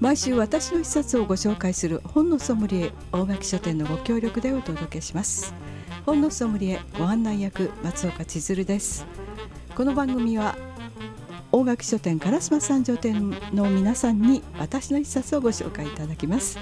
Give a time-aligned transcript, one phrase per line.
[0.00, 5.54] 毎週私の一冊をご紹介する本のソムリエ大垣書店のご協力でお届けします。
[6.06, 9.04] 本のソムリエご案内役松岡千鶴です。
[9.74, 10.56] この番組は
[11.52, 16.58] 大垣書店烏丸三条店の皆さんに私の一冊をご紹介いただきます。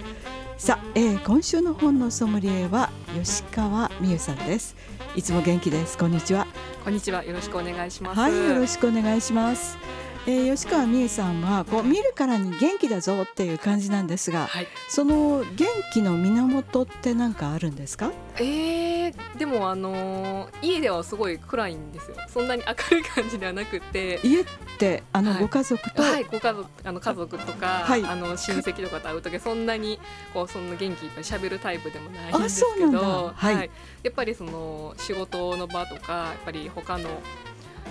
[0.58, 4.74] さあ、えー、今週の本のソムリエは吉川美優さんです。
[5.14, 5.96] いつも元気です。
[5.96, 6.48] こんにちは。
[6.82, 7.24] こんにちは。
[7.24, 8.18] よろしくお願いします。
[8.18, 18.12] はいよろしくお願いしますえー、吉川美恵さんはこう見るからに元気だぞっていう感じなんですが、はい、その元気の源って何かあるんですか？
[18.36, 22.16] えー、でもあのー、家ではすごい暗いんですよ。
[22.28, 24.20] そんなに明るい感じではなくて。
[24.22, 24.44] 家っ
[24.78, 30.00] てあの、ご家族と、はい、ご家族あの家族とか、はい、あの親戚とかと会う時そんなに
[30.32, 33.70] こうそんな元気いっぱい喋るタイプでもないんですけどはい、
[34.02, 37.08] やっぱりその仕事の場とかやっぱり他の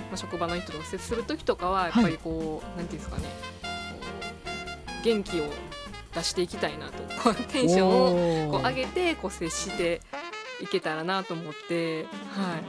[0.10, 3.24] まあ、職場の人と接する時とかはやっぱりこう、はい、なんていうんですかね。
[5.04, 5.46] 元気を
[6.14, 7.34] 出していきたいなと。
[7.52, 10.02] テンションをこう上げてこう接して
[10.62, 12.64] いけたらなと思って、はい、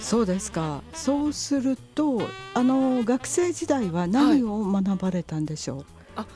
[0.00, 0.82] そうですか。
[0.92, 2.22] そうすると
[2.54, 6.26] あの学生時代は何を学ばれたんでしょう、はい、あ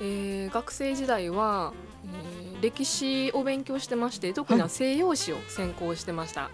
[0.00, 1.72] えー、学生時代は、
[2.54, 6.42] えー、歴史を勉強してまして特には西洋史を専攻してました。
[6.42, 6.50] はい、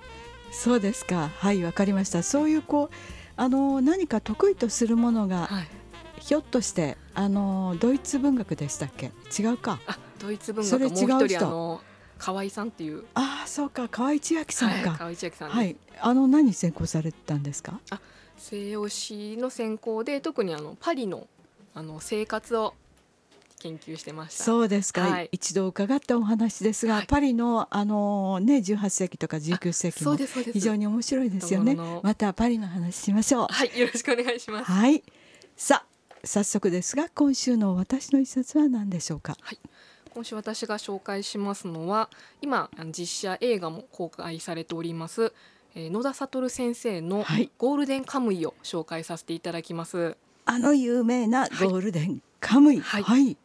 [0.51, 1.31] そうですか。
[1.39, 2.23] はいわかりました。
[2.23, 2.95] そういうこう
[3.37, 5.69] あの何か得意とするものが、はい、
[6.21, 9.13] ひょっとしてあのドイツ文学でしたっけ？
[9.39, 9.81] 違うか。
[9.87, 11.81] あドイツ文学もう一人あの
[12.19, 13.05] 河合さんっていう。
[13.15, 13.89] あそうか。
[13.89, 15.77] 河合千秋さんか、はい、河合千秋さんはい。
[16.01, 17.79] あの何専攻されたんですか？
[17.91, 18.01] あ
[18.37, 21.27] 西洋史の専攻で特にあのパリの
[21.75, 22.75] あの生活を
[23.59, 24.45] 研究してました。
[24.45, 30.17] そうですか、はい、一度伺ったお話ですが、はい、パリのあのね18世紀とか19世紀も
[30.53, 31.77] 非常に面白いですよね。
[32.03, 33.47] またパリの話しましょう。
[33.51, 34.71] はいよろしくお願いします。
[34.71, 35.03] はい。
[35.57, 39.37] さあ早速ですが今週の私の一冊は何でしょうか？
[39.41, 39.59] はい。
[40.11, 45.33] 今週私が紹介しますのは今実写映画も公開されております
[45.77, 47.25] え野田悟先生の
[47.57, 50.17] ゴールデンカムイを紹介させていただきます、はい、
[50.47, 53.37] あの有名なゴールデンカムイ、はい、はい、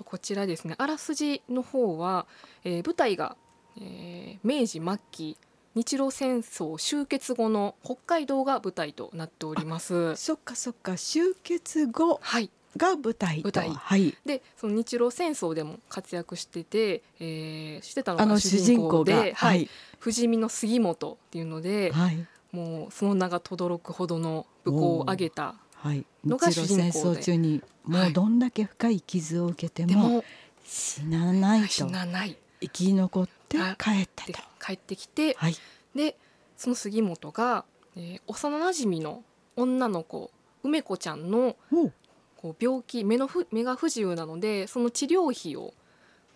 [0.00, 0.74] とこちらですね。
[0.78, 2.26] あらすじの方は、
[2.64, 3.36] えー、舞台が、
[3.80, 5.36] えー、明治末期
[5.74, 10.16] 日露戦争終結後の北海道が舞台となっております。
[10.16, 10.96] そっかそっか。
[10.96, 12.50] 終結後はい。
[12.76, 25.56] が舞台舞台、はい、でその日露戦争でも活躍してて、えー、してたのが主人公で、はい、はい、不死身の杉本っていうので、はい、もうその名が轟くほどの武功を挙げた
[26.24, 30.24] のが主人公で、はい、戦争中にもうどんだけ深い傷を受けても
[30.64, 31.68] 死なないと。
[31.68, 32.36] 死なない。
[32.60, 34.26] 生き残って帰った。
[34.26, 34.32] と
[34.64, 35.56] 帰ってきて、はい、
[35.94, 36.16] で
[36.56, 37.64] その杉本が、
[37.96, 39.24] えー、幼なじみの
[39.56, 40.30] 女の子
[40.62, 41.56] 梅子ちゃんの
[42.36, 45.74] こう病気目のふ目が不自由なのでその治療費を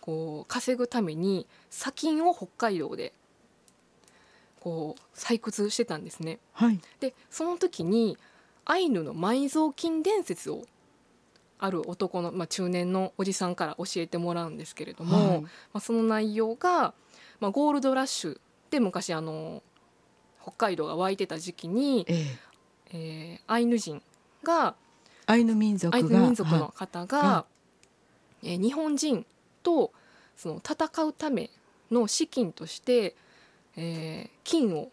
[0.01, 3.13] こう稼ぐために砂金を北海道で
[4.59, 6.39] こう採掘してたんですね。
[6.53, 8.17] はい、でその時に
[8.65, 10.65] アイヌの埋蔵金伝説を
[11.59, 16.93] ある男の、まあ、中年のおじさんから教えてもらうんですけれども、はい、まあ、その内容が、
[17.39, 18.39] まあ、ゴールドラッシュ
[18.71, 19.63] で昔あの
[20.41, 22.45] 北海道が湧いてた時期に、ええ。
[22.93, 24.01] えー、アイヌ人
[24.43, 24.75] が
[25.25, 27.45] アイヌ民族民族の方が、は
[28.43, 29.25] い、えー、日本人
[29.63, 29.91] と
[30.37, 31.49] その戦うため
[31.91, 33.15] の資金として、
[33.75, 34.91] えー、金を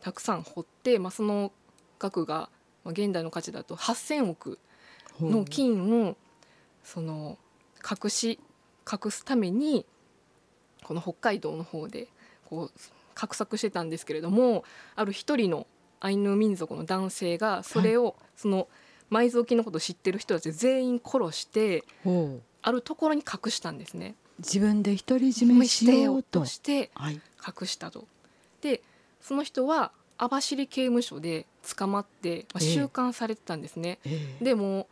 [0.00, 1.52] たくさん掘って、まあ、その
[1.98, 2.50] 額が
[2.84, 4.58] まあ、現代の価値だと8,000億
[5.20, 6.16] の金を
[6.82, 7.38] その
[7.78, 8.40] 隠し
[8.90, 9.86] 隠すために
[10.82, 12.08] この北海道の方で
[12.44, 12.70] こう
[13.14, 14.64] 画策してたんですけれども
[14.96, 15.66] ある一人の
[16.00, 18.66] アイヌ民族の男性がそれを、その
[19.12, 21.84] 埋蔵金のことを知ってる人たち全員殺して
[22.60, 24.16] あるところに隠したんですね。
[24.38, 26.44] 自分で独り占めしようと。
[26.44, 26.90] して
[27.46, 28.00] 隠したと。
[28.00, 28.08] はい、
[28.62, 28.82] で
[29.20, 33.98] その人は網走刑務所で捕まって、まあ、収監されてたんですね。
[34.04, 34.88] えー、でも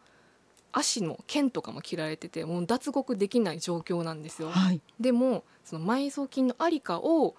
[0.73, 4.51] 足の剣とかも切られててもう脱獄できない状況なんですよ。
[4.51, 7.35] はい、でもその埋蔵金のありかを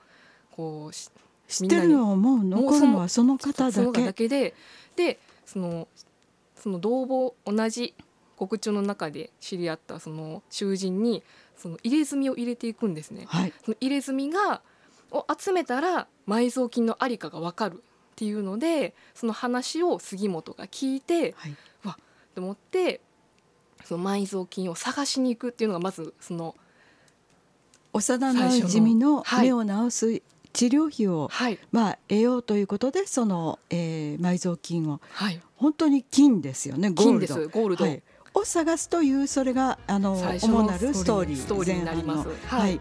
[0.51, 0.94] こう
[1.51, 4.54] 知ってるのはもう残るのはその方だけで
[4.95, 5.88] でその
[6.56, 7.94] その同房同じ
[8.38, 11.24] 獄中の中で知り合ったその囚人に
[11.56, 13.25] その入れ墨を入れていくんですね。
[13.27, 14.62] はい、その入れ墨が
[15.12, 17.84] を集めたら埋蔵金のありかが分かる
[18.22, 22.04] っていうのでその話を杉本が聞いて、はい、わっ
[22.36, 23.02] と思って
[23.84, 26.56] その埋蔵金を探しに行くっていうのがまずその
[27.94, 30.22] 幼なじみの目を治す
[30.54, 35.02] 治療費を、はい、まあ、得ようということでその、えー、埋蔵金を
[35.56, 37.34] 本当に金ですよねゴールド。
[37.34, 38.04] すゴールド、はい、
[38.36, 42.30] を探すというそれがあの主なるストーリーストーリーになります。
[42.48, 42.76] ははい。
[42.76, 42.80] い、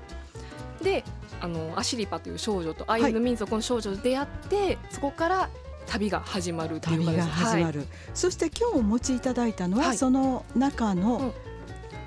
[0.83, 1.05] で
[1.41, 5.51] あのアシリパという少女とアイヌ民族の少女と出会って、そこから
[5.87, 9.97] 旅が始まるっていう旅が感じですはい、始まる、そして今日お持ちいただいたのは、はい。
[9.97, 11.33] その中の、うん。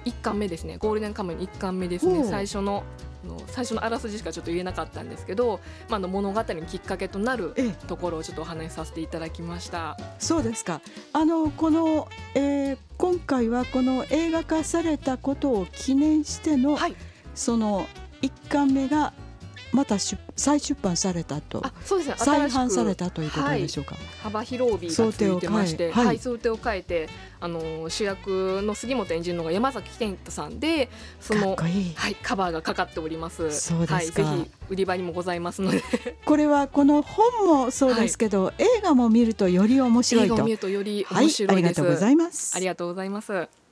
[0.06, 0.78] 一巻目ですね。
[0.78, 2.24] ゴールデンカムイの一巻目ですね。
[2.26, 2.84] 最初の
[3.24, 7.88] あの最初のあらすじしかちょっと言えなかったんですけど、まあ、あの物語のきっかけとなるええ。
[7.88, 9.98] ところをちょっとお話しさせていただきました。
[10.20, 10.82] そうですか。
[11.14, 16.96] あのこの、えー今回はこの映画化されたことを記念しての、はい、
[17.36, 17.86] その
[18.24, 19.14] 一巻目が
[19.74, 21.62] また出再出版されたと。
[21.66, 22.16] あそうですね。
[22.18, 26.06] 再版されたということでしょうか、幅広帯がついてまして、想定を変えはい。
[26.06, 27.10] はい、想定を変えて、
[27.40, 30.90] あの主役の杉本演じるのが山崎賢太さんで、
[31.20, 31.94] そのこいい。
[31.96, 33.52] はいカバーがかかっております。
[33.52, 33.96] そうですか。
[33.96, 35.82] はい、ぜひ売り場にもございますので、
[36.24, 40.36] これはこの本もそうですけど、映画も見るとより面白いと。
[40.36, 41.82] 映画を見るとよりはい面白いです。
[41.82, 42.56] ありがとうございます。
[42.56, 43.63] ありがとうございます。